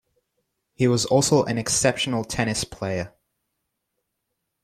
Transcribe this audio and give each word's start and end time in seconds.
He 0.73 0.87
was 0.87 1.05
also 1.05 1.43
an 1.43 1.59
exceptional 1.59 2.23
tennis 2.23 2.63
player. 2.63 3.13